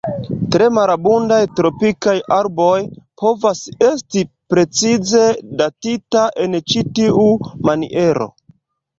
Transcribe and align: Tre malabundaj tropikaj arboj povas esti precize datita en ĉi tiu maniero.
Tre 0.53 0.67
malabundaj 0.75 1.35
tropikaj 1.57 2.13
arboj 2.37 2.77
povas 3.23 3.61
esti 3.87 4.23
precize 4.53 5.21
datita 5.59 6.23
en 6.45 6.57
ĉi 6.73 6.83
tiu 7.01 7.27
maniero. 7.69 8.27